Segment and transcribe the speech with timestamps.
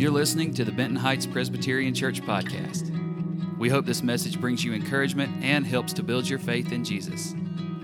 [0.00, 2.88] You're listening to the Benton Heights Presbyterian Church podcast.
[3.58, 7.34] We hope this message brings you encouragement and helps to build your faith in Jesus.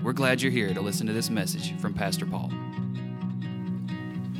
[0.01, 2.51] We're glad you're here to listen to this message from Pastor Paul.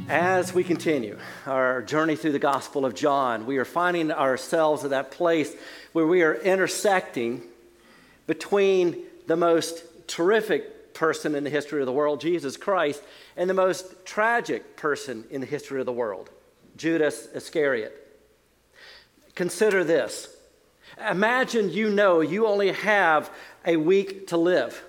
[0.09, 4.89] As we continue our journey through the Gospel of John, we are finding ourselves at
[4.89, 5.53] that place
[5.93, 7.43] where we are intersecting
[8.25, 13.03] between the most terrific person in the history of the world, Jesus Christ,
[13.35, 16.31] and the most tragic person in the history of the world,
[16.77, 17.93] Judas Iscariot.
[19.35, 20.29] Consider this.
[21.09, 23.29] Imagine you know you only have
[23.65, 24.83] a week to live.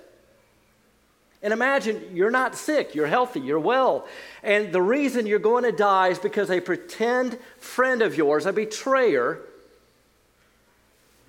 [1.42, 4.06] And imagine you're not sick, you're healthy, you're well.
[4.42, 8.52] And the reason you're going to die is because a pretend friend of yours, a
[8.52, 9.40] betrayer,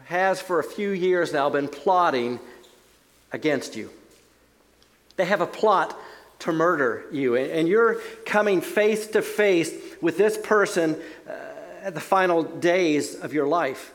[0.06, 2.40] has for a few years now been plotting
[3.32, 3.92] against you.
[5.18, 5.96] They have a plot
[6.40, 7.36] to murder you.
[7.36, 10.98] And you're coming face to face with this person
[11.28, 11.34] uh,
[11.84, 13.94] at the final days of your life.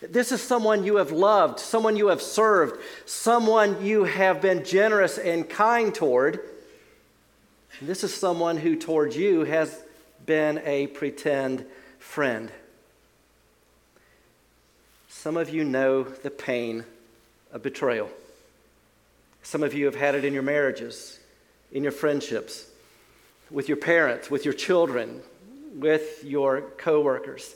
[0.00, 5.18] This is someone you have loved, someone you have served, someone you have been generous
[5.18, 6.40] and kind toward.
[7.82, 9.76] This is someone who, towards you, has
[10.24, 11.64] been a pretend
[11.98, 12.50] friend.
[15.08, 16.84] Some of you know the pain
[17.52, 18.10] of betrayal.
[19.42, 21.17] Some of you have had it in your marriages,
[21.72, 22.66] in your friendships,
[23.50, 25.22] with your parents, with your children,
[25.74, 27.54] with your coworkers.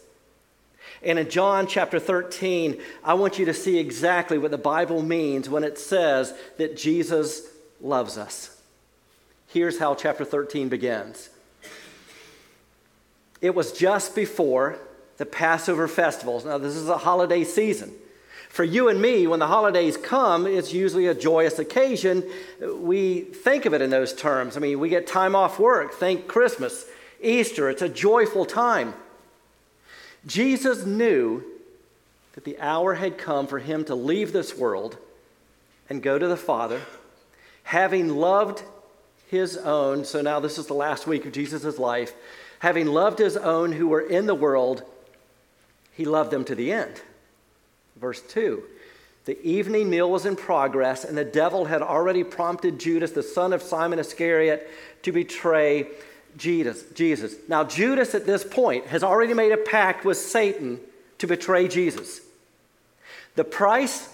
[1.02, 5.48] And in John chapter 13, I want you to see exactly what the Bible means
[5.48, 7.42] when it says that Jesus
[7.80, 8.60] loves us.
[9.48, 11.28] Here's how chapter 13 begins.
[13.40, 14.78] It was just before
[15.18, 16.44] the Passover festivals.
[16.44, 17.92] Now, this is a holiday season.
[18.53, 22.22] For you and me, when the holidays come, it's usually a joyous occasion.
[22.61, 24.58] We think of it in those terms.
[24.58, 25.95] I mean, we get time off work.
[25.95, 26.84] Think Christmas,
[27.23, 27.70] Easter.
[27.70, 28.92] It's a joyful time.
[30.27, 31.42] Jesus knew
[32.34, 34.98] that the hour had come for him to leave this world
[35.89, 36.83] and go to the Father,
[37.62, 38.64] having loved
[39.30, 40.05] his own.
[40.05, 42.12] So now this is the last week of Jesus' life.
[42.58, 44.83] Having loved his own who were in the world,
[45.95, 47.01] he loved them to the end.
[48.02, 48.63] Verse 2
[49.24, 53.55] The evening meal was in progress, and the devil had already prompted Judas, the son
[53.55, 54.68] of Simon Iscariot,
[55.05, 55.86] to betray
[56.36, 57.36] Jesus, Jesus.
[57.48, 60.80] Now, Judas at this point has already made a pact with Satan
[61.18, 62.20] to betray Jesus.
[63.36, 64.12] The price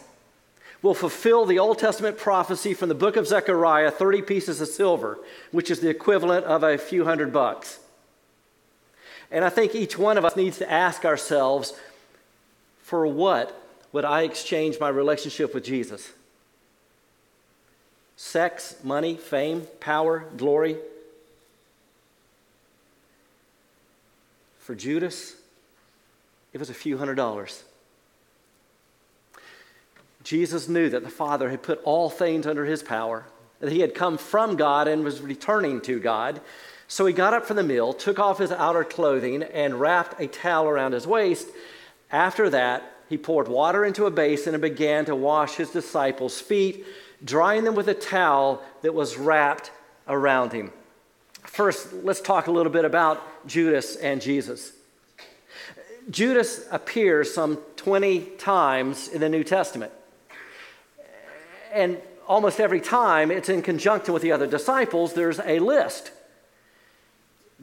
[0.82, 5.18] will fulfill the Old Testament prophecy from the book of Zechariah 30 pieces of silver,
[5.50, 7.80] which is the equivalent of a few hundred bucks.
[9.30, 11.72] And I think each one of us needs to ask ourselves
[12.82, 16.12] for what would I exchange my relationship with Jesus?
[18.16, 20.76] Sex, money, fame, power, glory,
[24.68, 25.34] For Judas,
[26.52, 27.64] it was a few hundred dollars.
[30.22, 33.24] Jesus knew that the Father had put all things under his power,
[33.60, 36.42] that he had come from God and was returning to God.
[36.86, 40.26] So he got up from the meal, took off his outer clothing, and wrapped a
[40.26, 41.48] towel around his waist.
[42.12, 46.84] After that, he poured water into a basin and began to wash his disciples' feet,
[47.24, 49.70] drying them with a towel that was wrapped
[50.06, 50.72] around him.
[51.42, 54.72] First, let's talk a little bit about Judas and Jesus.
[56.10, 59.92] Judas appears some 20 times in the New Testament.
[61.72, 66.12] And almost every time it's in conjunction with the other disciples, there's a list.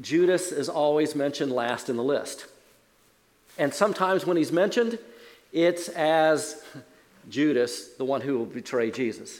[0.02, 2.48] Judas is always mentioned last in the list.
[3.58, 5.00] And sometimes when he's mentioned,
[5.56, 6.62] it's as
[7.30, 9.40] Judas, the one who will betray Jesus.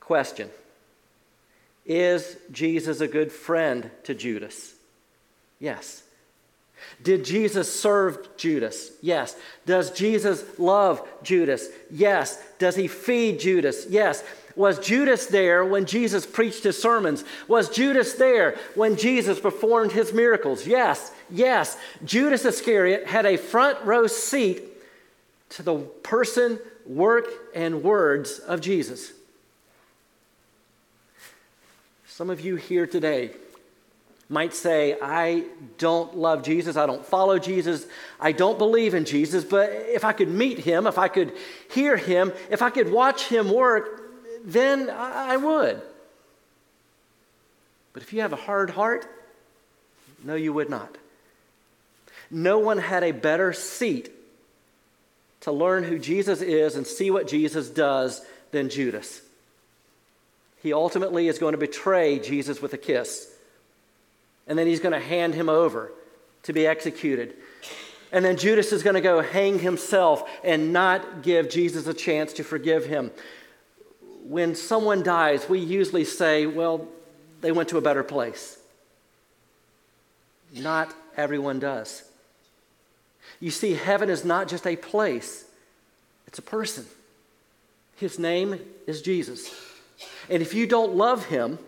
[0.00, 0.50] Question
[1.86, 4.74] is Jesus a good friend to Judas?
[5.60, 6.02] Yes.
[7.00, 8.90] Did Jesus serve Judas?
[9.00, 9.36] Yes.
[9.64, 11.68] Does Jesus love Judas?
[11.88, 12.42] Yes.
[12.58, 13.86] Does he feed Judas?
[13.88, 14.24] Yes.
[14.56, 17.24] Was Judas there when Jesus preached his sermons?
[17.46, 20.66] Was Judas there when Jesus performed his miracles?
[20.66, 21.12] Yes.
[21.30, 21.76] Yes.
[22.04, 24.62] Judas Iscariot had a front row seat
[25.50, 29.12] to the person, work, and words of Jesus.
[32.06, 33.32] Some of you here today
[34.30, 35.44] might say, I
[35.76, 37.86] don't love Jesus, I don't follow Jesus,
[38.18, 41.32] I don't believe in Jesus, but if I could meet him, if I could
[41.70, 44.05] hear him, if I could watch him work,
[44.46, 45.82] then I would.
[47.92, 49.06] But if you have a hard heart,
[50.24, 50.96] no, you would not.
[52.30, 54.10] No one had a better seat
[55.42, 59.20] to learn who Jesus is and see what Jesus does than Judas
[60.66, 63.32] he ultimately is going to betray Jesus with a kiss.
[64.48, 65.92] And then he's going to hand him over
[66.42, 67.34] to be executed.
[68.10, 72.32] And then Judas is going to go hang himself and not give Jesus a chance
[72.32, 73.12] to forgive him.
[74.28, 76.88] When someone dies, we usually say, well,
[77.42, 78.58] they went to a better place.
[80.52, 82.02] Not everyone does.
[83.38, 85.44] You see, heaven is not just a place,
[86.26, 86.86] it's a person.
[87.96, 89.54] His name is Jesus.
[90.28, 91.58] And if you don't love him,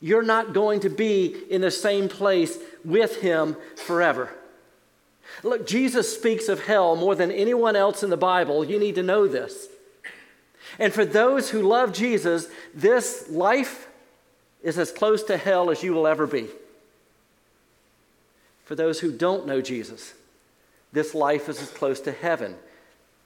[0.00, 4.30] you're not going to be in the same place with him forever.
[5.42, 8.64] Look, Jesus speaks of hell more than anyone else in the Bible.
[8.64, 9.68] You need to know this.
[10.78, 13.88] And for those who love Jesus, this life
[14.62, 16.48] is as close to hell as you will ever be.
[18.64, 20.12] For those who don't know Jesus,
[20.92, 22.56] this life is as close to heaven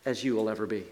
[0.05, 0.85] as you will ever be.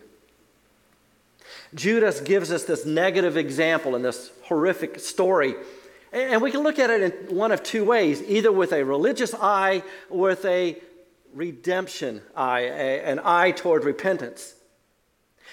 [1.74, 5.54] Judas gives us this negative example in this horrific story.
[6.12, 9.34] And we can look at it in one of two ways either with a religious
[9.34, 10.78] eye or with a
[11.34, 14.54] redemption eye, an eye toward repentance.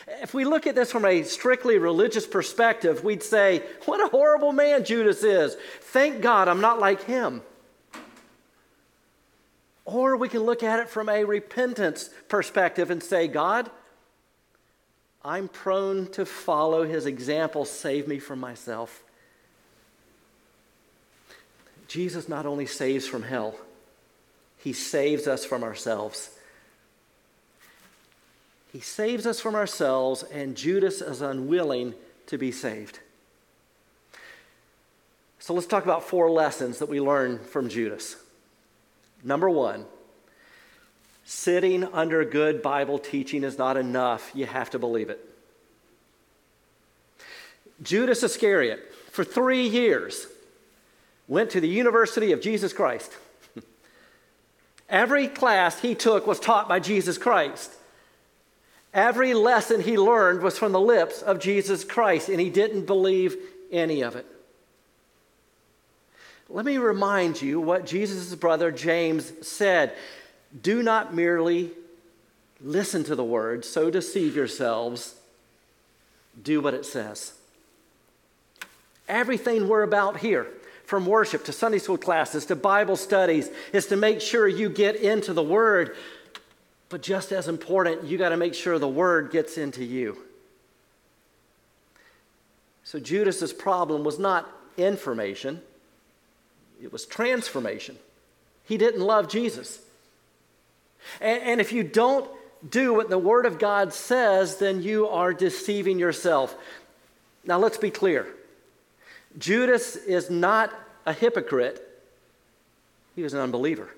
[0.07, 4.51] If we look at this from a strictly religious perspective, we'd say, What a horrible
[4.51, 5.55] man Judas is.
[5.81, 7.41] Thank God I'm not like him.
[9.85, 13.69] Or we can look at it from a repentance perspective and say, God,
[15.23, 17.65] I'm prone to follow his example.
[17.65, 19.03] Save me from myself.
[21.87, 23.55] Jesus not only saves from hell,
[24.57, 26.31] he saves us from ourselves.
[28.75, 31.93] He saves us from ourselves, and Judas is unwilling
[32.27, 32.99] to be saved.
[35.39, 38.17] So let's talk about four lessons that we learn from Judas.
[39.23, 39.85] Number one,
[41.23, 44.29] Sitting under good Bible teaching is not enough.
[44.33, 45.25] You have to believe it.
[47.81, 50.27] Judas Iscariot, for three years,
[51.29, 53.13] went to the University of Jesus Christ.
[54.89, 57.71] Every class he took was taught by Jesus Christ.
[58.95, 63.35] Every lesson he learned was from the lips of Jesus Christ, and he didn't believe
[63.69, 64.25] any of it.
[66.47, 69.93] Let me remind you what Jesus' brother James said.
[70.61, 71.71] Do not merely
[72.61, 75.15] listen to the word, so deceive yourselves.
[76.41, 77.33] Do what it says.
[79.09, 80.47] Everything we're about here,
[80.85, 84.95] from worship to Sunday school classes to Bible studies, is to make sure you get
[84.95, 85.97] into the Word.
[86.95, 90.17] But just as important, you got to make sure the Word gets into you.
[92.85, 95.61] So Judas's problem was not information,
[96.81, 97.97] it was transformation.
[98.63, 99.81] He didn't love Jesus.
[101.19, 102.31] And, and if you don't
[102.69, 106.55] do what the Word of God says, then you are deceiving yourself.
[107.43, 108.25] Now, let's be clear
[109.37, 110.73] Judas is not
[111.05, 111.85] a hypocrite,
[113.17, 113.89] he was an unbeliever.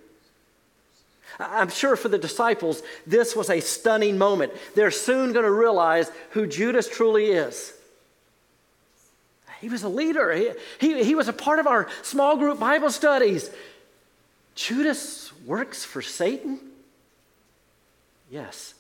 [1.40, 4.54] I'm sure for the disciples, this was a stunning moment.
[4.76, 7.74] They're soon going to realize who Judas truly is.
[9.62, 12.92] He was a leader, he, he, he was a part of our small group Bible
[12.92, 13.50] studies.
[14.56, 16.60] Judas works for Satan?
[18.30, 18.74] Yes.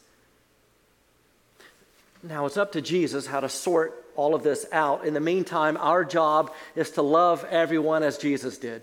[2.24, 5.06] Now it's up to Jesus how to sort all of this out.
[5.06, 8.82] In the meantime, our job is to love everyone as Jesus did.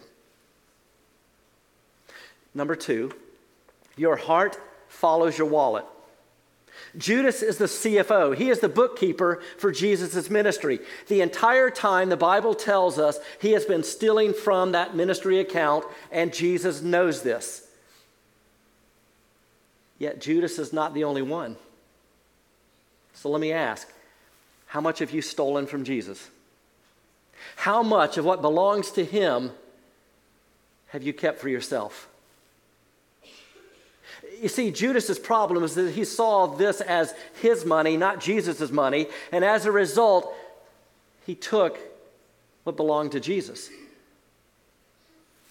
[2.54, 3.12] Number two,
[3.96, 4.58] your heart
[4.88, 5.84] follows your wallet.
[6.96, 8.36] Judas is the CFO.
[8.36, 10.80] He is the bookkeeper for Jesus' ministry.
[11.08, 15.84] The entire time, the Bible tells us he has been stealing from that ministry account,
[16.12, 17.66] and Jesus knows this.
[19.98, 21.56] Yet Judas is not the only one.
[23.14, 23.88] So let me ask
[24.66, 26.30] how much have you stolen from Jesus?
[27.56, 29.52] How much of what belongs to him
[30.88, 32.08] have you kept for yourself?
[34.40, 39.08] You see, Judas's problem is that he saw this as his money, not Jesus' money,
[39.32, 40.34] and as a result,
[41.26, 41.78] he took
[42.64, 43.70] what belonged to Jesus.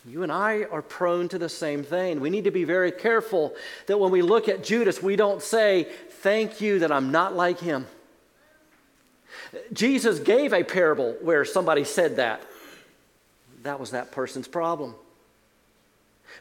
[0.06, 2.20] You and I are prone to the same thing.
[2.20, 3.56] We need to be very careful
[3.88, 7.60] that when we look at Judas, we don't say, Thank you that I'm not like
[7.60, 7.88] him.
[9.72, 12.42] Jesus gave a parable where somebody said that.
[13.64, 14.96] That was that person's problem.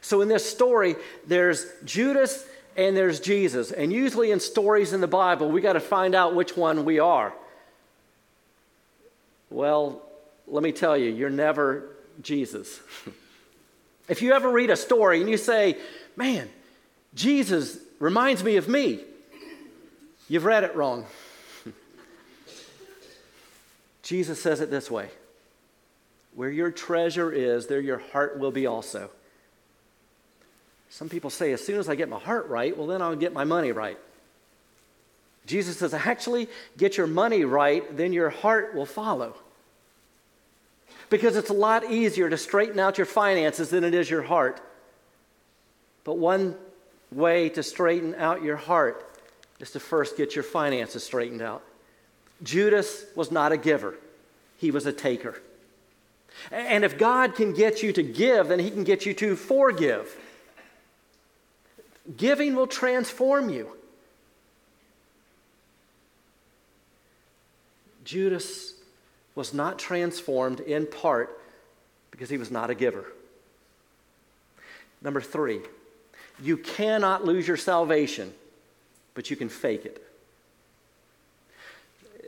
[0.01, 0.95] So in this story,
[1.27, 2.45] there's Judas
[2.75, 3.71] and there's Jesus.
[3.71, 6.99] And usually in stories in the Bible, we got to find out which one we
[6.99, 7.33] are.
[9.49, 10.01] Well,
[10.47, 11.89] let me tell you, you're never
[12.21, 12.79] Jesus.
[14.07, 15.77] If you ever read a story and you say,
[16.15, 16.49] man,
[17.15, 18.99] Jesus reminds me of me,
[20.27, 21.05] you've read it wrong.
[24.03, 25.09] Jesus says it this way
[26.35, 29.09] Where your treasure is, there your heart will be also.
[30.93, 33.33] Some people say, as soon as I get my heart right, well, then I'll get
[33.33, 33.97] my money right.
[35.47, 36.47] Jesus says, actually,
[36.77, 39.35] get your money right, then your heart will follow.
[41.09, 44.61] Because it's a lot easier to straighten out your finances than it is your heart.
[46.03, 46.55] But one
[47.11, 49.19] way to straighten out your heart
[49.59, 51.63] is to first get your finances straightened out.
[52.43, 53.95] Judas was not a giver,
[54.57, 55.41] he was a taker.
[56.51, 60.15] And if God can get you to give, then he can get you to forgive.
[62.17, 63.69] Giving will transform you.
[68.03, 68.73] Judas
[69.35, 71.39] was not transformed in part
[72.11, 73.05] because he was not a giver.
[75.01, 75.61] Number three,
[76.41, 78.33] you cannot lose your salvation,
[79.13, 80.03] but you can fake it.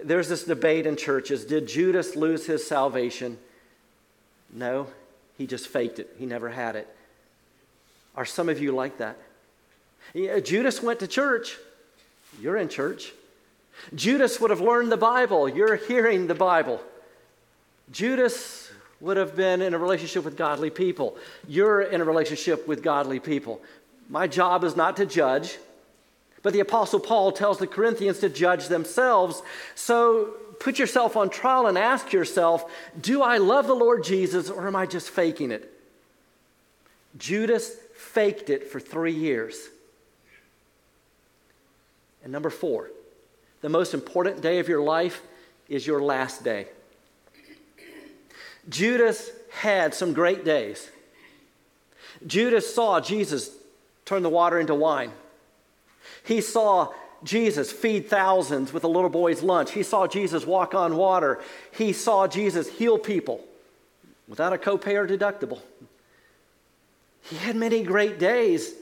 [0.04, 3.38] There's this debate in churches did Judas lose his salvation?
[4.52, 4.88] No,
[5.38, 6.16] he just faked it.
[6.18, 6.88] He never had it.
[8.16, 9.18] Are some of you like that?
[10.14, 11.58] Judas went to church.
[12.40, 13.14] You're in church.
[13.94, 15.50] Judas would have learned the Bible.
[15.50, 16.82] You're hearing the Bible.
[17.92, 18.72] Judas
[19.02, 21.18] would have been in a relationship with godly people.
[21.48, 23.62] You're in a relationship with godly people.
[24.10, 25.58] My job is not to judge,
[26.42, 29.42] but the Apostle Paul tells the Corinthians to judge themselves.
[29.76, 34.68] So put yourself on trial and ask yourself do I love the Lord Jesus or
[34.68, 35.72] am I just faking it?
[37.18, 39.58] Judas faked it for three years.
[42.26, 42.90] And number four,
[43.62, 45.22] the most important day of your life
[45.70, 46.68] is your last day.
[48.68, 50.90] Judas had some great days.
[52.26, 53.52] Judas saw Jesus
[54.06, 55.12] turn the water into wine.
[56.24, 56.92] He saw
[57.24, 59.72] Jesus feed thousands with a little boy's lunch.
[59.72, 61.40] He saw Jesus walk on water.
[61.78, 63.46] He saw Jesus heal people
[64.28, 65.62] without a copay or deductible.
[67.22, 68.74] He had many great days,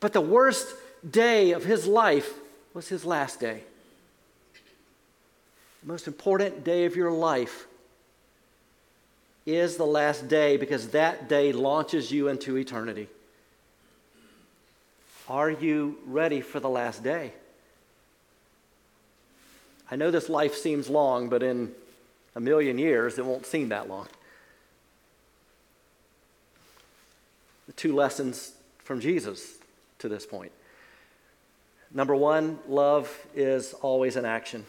[0.00, 0.74] but the worst
[1.08, 2.32] day of his life
[2.78, 3.60] was his last day.
[5.82, 7.66] The most important day of your life
[9.44, 13.08] is the last day because that day launches you into eternity.
[15.28, 17.32] Are you ready for the last day?
[19.90, 21.72] I know this life seems long, but in
[22.36, 24.06] a million years, it won't seem that long.
[27.66, 28.52] The two lessons
[28.84, 29.56] from Jesus
[29.98, 30.52] to this point.
[31.92, 34.66] Number one, love is always an action.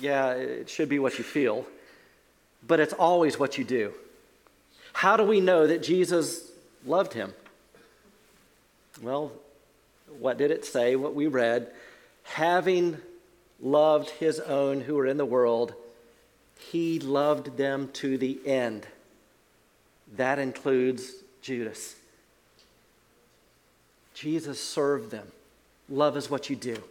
[0.00, 1.66] Yeah, it should be what you feel,
[2.66, 3.92] but it's always what you do.
[4.92, 6.50] How do we know that Jesus
[6.84, 7.32] loved him?
[9.00, 9.32] Well,
[10.18, 10.96] what did it say?
[10.96, 11.72] What we read
[12.24, 12.98] having
[13.60, 15.74] loved his own who were in the world,
[16.58, 18.86] he loved them to the end.
[20.16, 21.96] That includes Judas.
[24.14, 25.26] Jesus served them.
[25.88, 26.82] Love is what you do.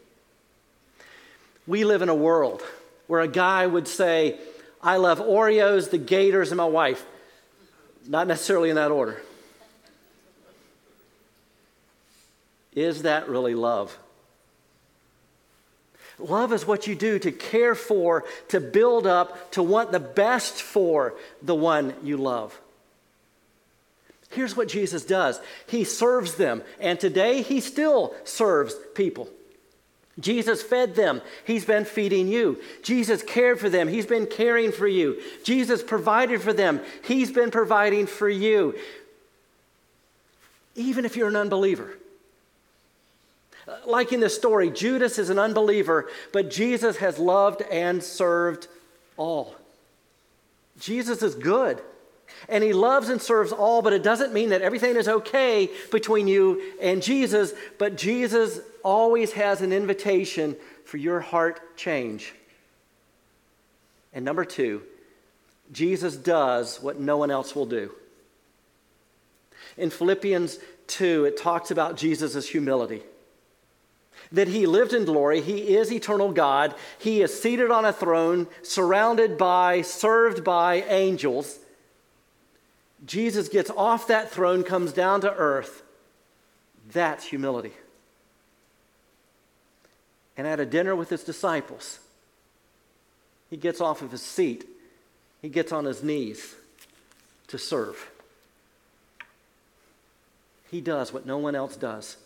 [1.68, 2.62] We live in a world
[3.08, 4.40] where a guy would say,
[4.82, 7.06] I love Oreos, the Gators, and my wife.
[8.08, 9.22] Not necessarily in that order.
[12.74, 13.96] Is that really love?
[16.18, 20.62] Love is what you do to care for, to build up, to want the best
[20.62, 22.60] for the one you love.
[24.32, 29.30] Here's what Jesus does He serves them, and today He still serves people.
[30.20, 31.22] Jesus fed them.
[31.46, 32.62] He's been feeding you.
[32.84, 33.88] Jesus cared for them.
[33.88, 35.22] He's been caring for you.
[35.44, 36.82] Jesus provided for them.
[37.04, 38.78] He's been providing for you.
[40.76, 41.98] Even if you're an unbeliever.
[43.86, 48.68] Like in the story, Judas is an unbeliever, but Jesus has loved and served
[49.18, 49.56] all.
[50.80, 51.82] Jesus is good.
[52.50, 56.28] And he loves and serves all, but it doesn't mean that everything is okay between
[56.28, 57.54] you and Jesus.
[57.78, 60.56] But Jesus always has an invitation
[60.86, 62.34] for your heart change.
[64.14, 64.82] And number two,
[65.72, 67.94] Jesus does what no one else will do.
[69.78, 73.04] In Philippians 2, it talks about Jesus' humility
[74.32, 75.42] that he lived in glory.
[75.42, 76.76] He is eternal God.
[77.00, 81.60] He is seated on a throne, surrounded by, served by angels.
[83.06, 85.84] Jesus gets off that throne, comes down to earth.
[86.92, 87.74] That's humility.
[90.38, 92.00] And at a dinner with his disciples,
[93.50, 94.66] he gets off of his seat,
[95.42, 96.56] he gets on his knees
[97.48, 98.10] to serve.
[100.70, 102.18] He does what no one else does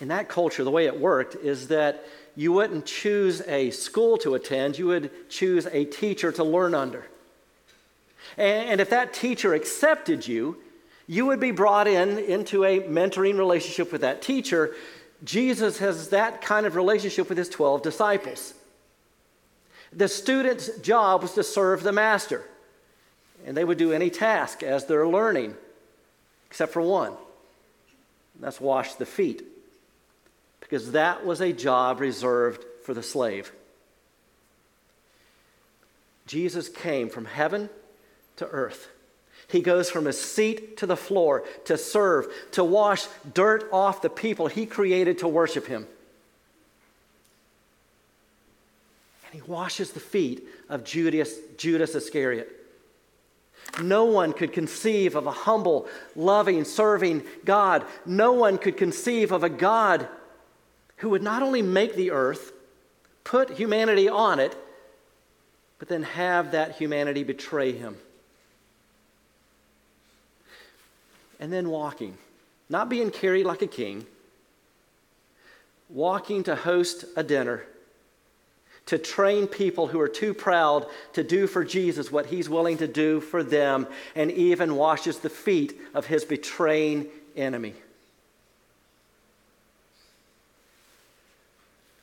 [0.00, 2.04] in that culture, the way it worked is that
[2.36, 7.06] you wouldn't choose a school to attend, you would choose a teacher to learn under.
[8.36, 10.58] And if that teacher accepted you,
[11.06, 14.74] you would be brought in into a mentoring relationship with that teacher.
[15.22, 18.54] Jesus has that kind of relationship with his 12 disciples.
[19.92, 22.44] The student's job was to serve the master,
[23.46, 25.54] and they would do any task as they're learning,
[26.48, 27.12] except for one
[28.40, 29.44] that's wash the feet,
[30.60, 33.52] because that was a job reserved for the slave.
[36.26, 37.68] Jesus came from heaven
[38.36, 38.88] to earth.
[39.48, 44.10] He goes from his seat to the floor to serve, to wash dirt off the
[44.10, 45.86] people he created to worship him.
[49.26, 52.50] And he washes the feet of Judas, Judas Iscariot.
[53.82, 57.84] No one could conceive of a humble, loving, serving God.
[58.06, 60.08] No one could conceive of a God
[60.98, 62.52] who would not only make the earth,
[63.24, 64.56] put humanity on it,
[65.78, 67.96] but then have that humanity betray him.
[71.40, 72.16] And then walking,
[72.68, 74.06] not being carried like a king,
[75.88, 77.64] walking to host a dinner,
[78.86, 82.86] to train people who are too proud to do for Jesus what he's willing to
[82.86, 87.74] do for them, and even washes the feet of his betraying enemy.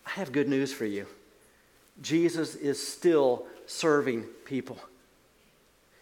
[0.05, 1.05] I have good news for you.
[2.01, 4.77] Jesus is still serving people.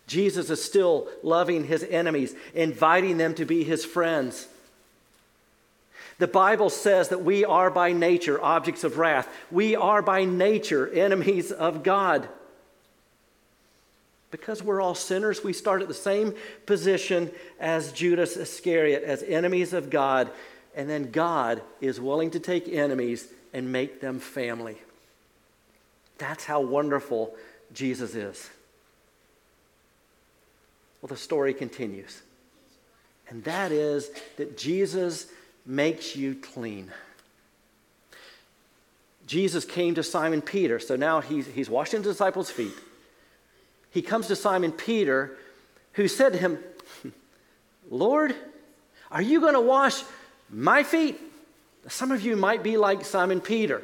[0.10, 4.48] Jesus is still loving his enemies, inviting them to be his friends.
[6.18, 9.30] The Bible says that we are by nature objects of wrath.
[9.52, 12.28] We are by nature enemies of God.
[14.32, 16.34] Because we're all sinners, we start at the same
[16.66, 20.32] position as Judas Iscariot, as enemies of God.
[20.76, 24.78] And then God is willing to take enemies and make them family.
[26.18, 27.36] That's how wonderful
[27.74, 28.50] Jesus is.
[31.02, 32.22] Well, the story continues.
[33.30, 35.28] And that is that Jesus
[35.66, 36.92] makes you clean.
[39.28, 42.74] Jesus came to Simon Peter, so now he's, he's washing the disciples' feet.
[43.92, 45.38] He comes to Simon Peter,
[45.94, 46.58] who said to him,
[47.90, 48.36] Lord,
[49.12, 50.04] are you going to wash
[50.50, 51.20] my feet?
[51.88, 53.82] Some of you might be like Simon Peter.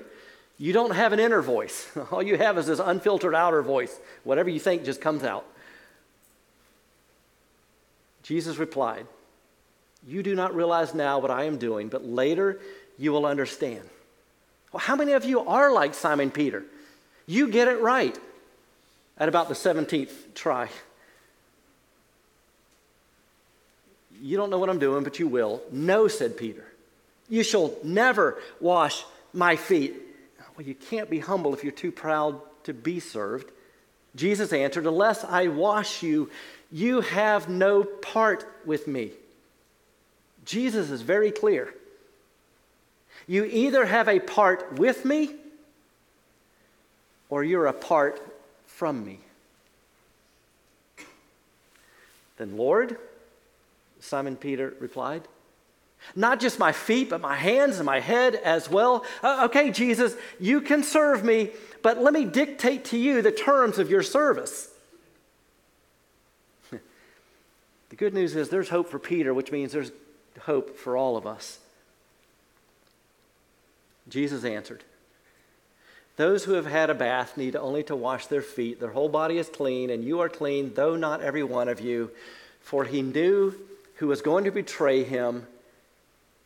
[0.57, 1.87] You don't have an inner voice.
[2.11, 3.95] All you have is this unfiltered outer voice.
[4.23, 5.45] Whatever you think just comes out.
[8.25, 9.05] Jesus replied,
[10.05, 12.59] You do not realize now what I am doing, but later
[12.97, 13.83] you will understand.
[14.71, 16.63] Well, how many of you are like Simon Peter?
[17.27, 18.17] You get it right
[19.19, 20.69] at about the 17th try.
[24.19, 25.61] You don't know what I'm doing, but you will.
[25.71, 26.65] No, said Peter.
[27.29, 29.93] You shall never wash my feet.
[30.57, 33.51] Well, you can't be humble if you're too proud to be served.
[34.15, 36.31] Jesus answered, Unless I wash you,
[36.75, 39.11] you have no part with me.
[40.43, 41.73] Jesus is very clear.
[43.27, 45.33] You either have a part with me
[47.29, 48.21] or you're apart
[48.65, 49.19] from me.
[52.35, 52.97] Then, Lord,
[54.01, 55.21] Simon Peter replied,
[56.13, 59.05] not just my feet, but my hands and my head as well.
[59.23, 63.79] Uh, okay, Jesus, you can serve me, but let me dictate to you the terms
[63.79, 64.71] of your service.
[67.95, 69.93] The good news is there's hope for Peter, which means there's
[70.41, 71.59] hope for all of us.
[74.09, 74.83] Jesus answered,
[76.17, 78.81] Those who have had a bath need only to wash their feet.
[78.81, 82.11] Their whole body is clean, and you are clean, though not every one of you.
[82.59, 83.53] For he knew
[83.95, 85.47] who was going to betray him.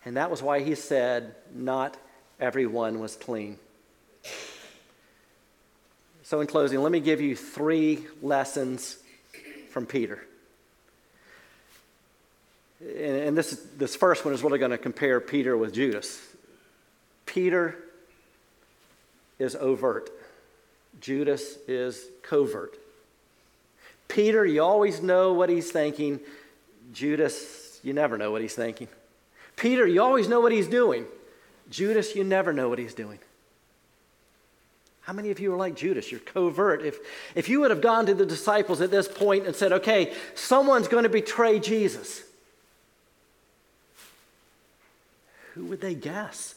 [0.06, 1.98] And that was why he said, Not
[2.40, 3.58] everyone was clean.
[6.22, 9.00] So, in closing, let me give you three lessons
[9.72, 10.24] from Peter.
[12.82, 16.22] And, this, this first one is really going to compare Peter with Judas.
[17.26, 17.78] Peter
[19.38, 20.10] is overt,
[21.00, 22.78] Judas is covert.
[24.08, 26.20] Peter, you always know what he's thinking.
[26.92, 28.88] Judas, you never know what he's thinking.
[29.56, 31.06] Peter, you always know what he's doing.
[31.70, 33.20] Judas, you never know what he's doing.
[35.02, 36.12] How many of you are like Judas?
[36.12, 36.84] You're covert.
[36.84, 36.98] If,
[37.36, 40.88] if you would have gone to the disciples at this point and said, okay, someone's
[40.88, 42.24] going to betray Jesus,
[45.54, 46.56] who would they guess?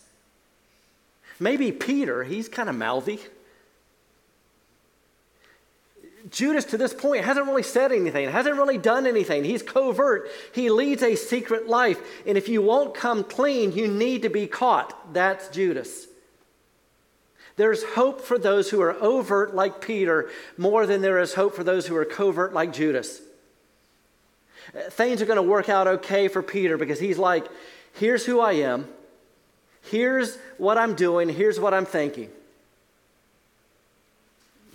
[1.38, 3.20] Maybe Peter, he's kind of mouthy.
[6.30, 9.42] Judas, to this point, hasn't really said anything, hasn't really done anything.
[9.44, 10.30] He's covert.
[10.54, 12.00] He leads a secret life.
[12.26, 15.12] And if you won't come clean, you need to be caught.
[15.12, 16.06] That's Judas.
[17.56, 21.64] There's hope for those who are overt like Peter more than there is hope for
[21.64, 23.20] those who are covert like Judas.
[24.90, 27.46] Things are going to work out okay for Peter because he's like,
[27.94, 28.88] here's who I am,
[29.82, 32.30] here's what I'm doing, here's what I'm thinking.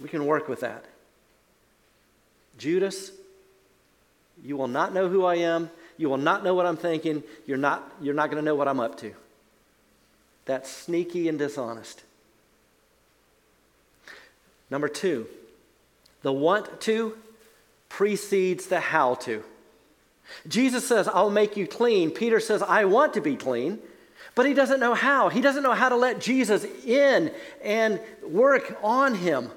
[0.02, 0.86] We can work with that.
[2.58, 3.12] Judas,
[4.44, 5.70] you will not know who I am.
[5.98, 7.24] You will not know what I'm thinking.
[7.46, 9.14] You're not, you're not going to know what I'm up to.
[10.46, 12.04] That's sneaky and dishonest.
[14.70, 15.28] Number two,
[16.22, 17.18] the want to
[17.90, 19.44] precedes the how to.
[20.48, 22.12] Jesus says, I'll make you clean.
[22.12, 23.80] Peter says, I want to be clean.
[24.36, 25.30] But he doesn't know how.
[25.30, 27.32] He doesn't know how to let Jesus in
[27.64, 29.50] and work on him.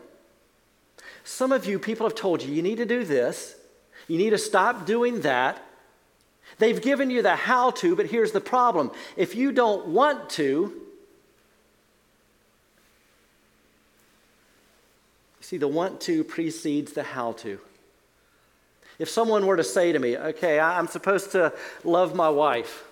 [1.23, 3.55] Some of you, people have told you, you need to do this,
[4.09, 5.63] you need to stop doing that.
[6.59, 8.91] They've given you the how to, but here's the problem.
[9.17, 10.81] If you don't want to,
[15.41, 17.61] see, the want to precedes the how to.
[19.01, 22.85] If someone were to say to me, okay, I'm supposed to love my wife.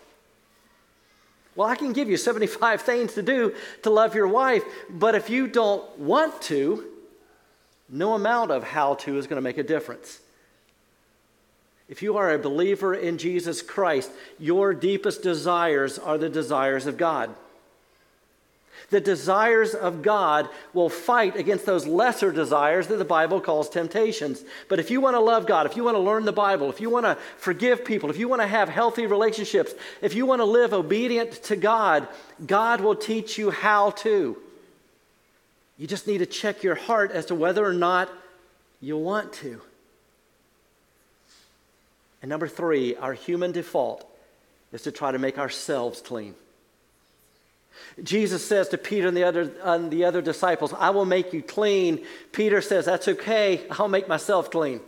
[1.54, 5.28] Well, I can give you 75 things to do to love your wife, but if
[5.28, 6.84] you don't want to,
[7.90, 10.18] no amount of how to is going to make a difference.
[11.90, 16.96] If you are a believer in Jesus Christ, your deepest desires are the desires of
[16.96, 17.34] God.
[18.90, 24.42] The desires of God will fight against those lesser desires that the Bible calls temptations.
[24.68, 26.81] But if you want to love God, if you want to learn the Bible, if
[26.81, 30.40] you want to forgive people, if you want to have healthy relationships, if you want
[30.40, 32.09] to live obedient to God,
[32.46, 34.38] God will teach you how to.
[35.77, 38.09] You just need to check your heart as to whether or not
[38.81, 39.61] you want to.
[42.22, 44.05] And number three, our human default
[44.72, 46.35] is to try to make ourselves clean.
[48.02, 51.42] Jesus says to Peter and the other, and the other disciples, I will make you
[51.42, 52.04] clean.
[52.32, 54.80] Peter says, That's okay, I'll make myself clean.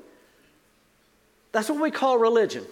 [1.53, 2.65] That's what we call religion.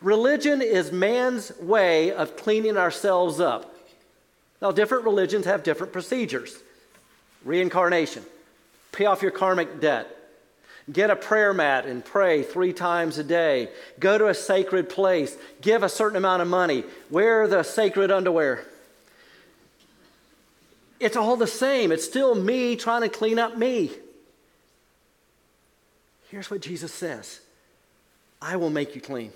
[0.00, 3.74] Religion is man's way of cleaning ourselves up.
[4.62, 6.56] Now, different religions have different procedures
[7.44, 8.22] reincarnation,
[8.92, 10.06] pay off your karmic debt,
[10.92, 13.68] Get a prayer mat and pray three times a day.
[13.98, 15.36] Go to a sacred place.
[15.60, 16.84] Give a certain amount of money.
[17.10, 18.64] Wear the sacred underwear.
[21.00, 21.90] It's all the same.
[21.90, 23.90] It's still me trying to clean up me.
[26.28, 27.40] Here's what Jesus says
[28.40, 29.32] I will make you clean.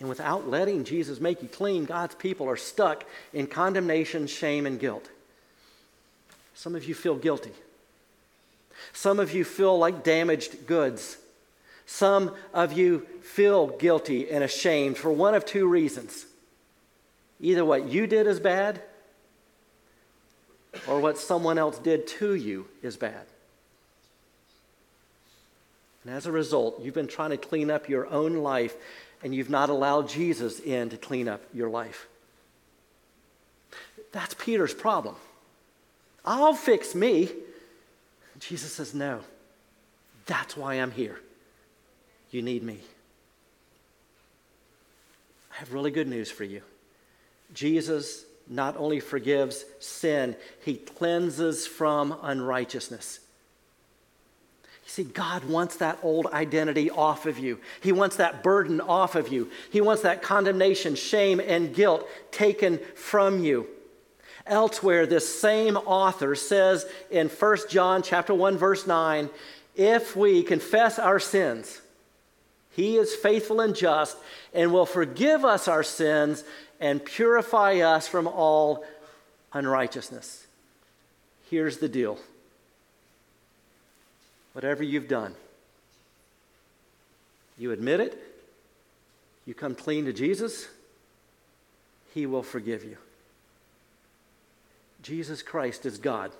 [0.00, 4.78] And without letting Jesus make you clean, God's people are stuck in condemnation, shame, and
[4.78, 5.08] guilt.
[6.54, 7.52] Some of you feel guilty.
[8.92, 11.18] Some of you feel like damaged goods.
[11.86, 16.26] Some of you feel guilty and ashamed for one of two reasons
[17.40, 18.82] either what you did is bad,
[20.86, 23.26] or what someone else did to you is bad.
[26.04, 28.74] And as a result, you've been trying to clean up your own life,
[29.22, 32.06] and you've not allowed Jesus in to clean up your life.
[34.12, 35.16] That's Peter's problem.
[36.24, 37.30] I'll fix me.
[38.38, 39.20] Jesus says, No,
[40.26, 41.18] that's why I'm here.
[42.30, 42.78] You need me.
[45.52, 46.62] I have really good news for you.
[47.52, 53.20] Jesus not only forgives sin, he cleanses from unrighteousness.
[54.84, 57.58] You see, God wants that old identity off of you.
[57.82, 59.50] He wants that burden off of you.
[59.70, 63.66] He wants that condemnation, shame, and guilt taken from you.
[64.46, 69.28] Elsewhere, this same author says in 1 John chapter 1 verse 9,
[69.76, 71.82] if we confess our sins,
[72.70, 74.16] he is faithful and just
[74.54, 76.44] and will forgive us our sins
[76.80, 78.84] and purify us from all
[79.52, 80.46] unrighteousness.
[81.50, 82.18] Here's the deal.
[84.52, 85.34] Whatever you've done,
[87.58, 88.18] you admit it,
[89.46, 90.68] you come clean to Jesus,
[92.14, 92.96] he will forgive you.
[95.02, 96.32] Jesus Christ is God.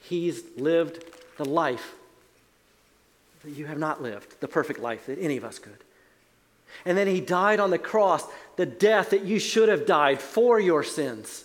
[0.00, 1.04] He's lived
[1.36, 1.94] the life
[3.44, 5.78] that you have not lived, the perfect life that any of us could.
[6.84, 8.24] And then he died on the cross,
[8.56, 11.44] the death that you should have died for your sins.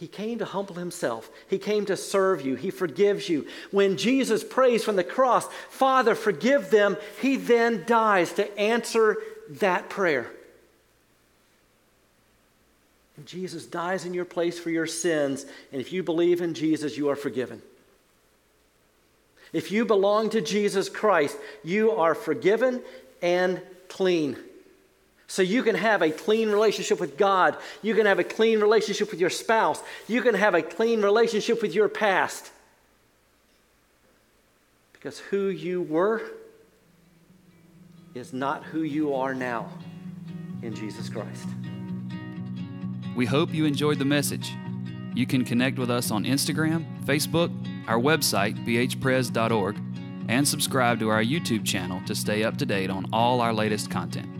[0.00, 1.28] He came to humble himself.
[1.48, 2.54] He came to serve you.
[2.54, 3.46] He forgives you.
[3.70, 9.18] When Jesus prays from the cross, Father, forgive them, he then dies to answer
[9.50, 10.30] that prayer.
[13.18, 15.44] And Jesus dies in your place for your sins.
[15.70, 17.60] And if you believe in Jesus, you are forgiven.
[19.52, 22.82] If you belong to Jesus Christ, you are forgiven
[23.20, 24.36] and clean.
[25.26, 27.56] So you can have a clean relationship with God.
[27.82, 29.80] You can have a clean relationship with your spouse.
[30.08, 32.50] You can have a clean relationship with your past.
[34.92, 36.22] Because who you were
[38.14, 39.70] is not who you are now
[40.62, 41.46] in Jesus Christ.
[43.16, 44.52] We hope you enjoyed the message.
[45.14, 47.50] You can connect with us on Instagram, Facebook,
[47.90, 49.76] our website, bhpres.org,
[50.28, 53.90] and subscribe to our YouTube channel to stay up to date on all our latest
[53.90, 54.39] content.